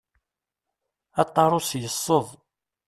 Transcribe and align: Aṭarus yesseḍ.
Aṭarus 1.23 1.69
yesseḍ. 1.81 2.27